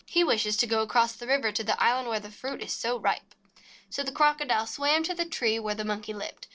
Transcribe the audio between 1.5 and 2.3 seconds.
to the island where